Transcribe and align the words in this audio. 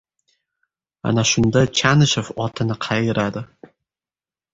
Ana 1.09 1.25
shunda 1.31 1.61
Chanishev 1.79 2.31
otini 2.45 2.79
qayiradi. 2.87 3.45